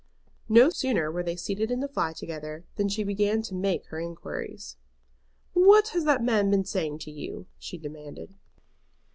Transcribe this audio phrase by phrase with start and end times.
[0.49, 3.99] No sooner were they seated in the fly together than she began to make her
[3.99, 4.75] inquiries.
[5.53, 8.33] "What has that man been saying to you?" she demanded.